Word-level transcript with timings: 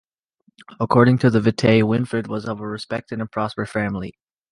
According 0.79 1.19
to 1.19 1.29
the 1.29 1.39
"vitae", 1.39 1.83
Winfrid 1.85 2.25
was 2.27 2.47
of 2.47 2.59
a 2.59 2.67
respected 2.67 3.19
and 3.19 3.31
prosperous 3.31 3.69
family. 3.69 4.17